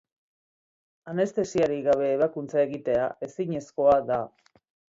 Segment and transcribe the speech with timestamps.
[1.11, 4.23] Anestesiarik gabe ebakuntza egitea ezinezkoa da.